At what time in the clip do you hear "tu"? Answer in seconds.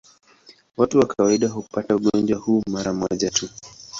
3.31-3.49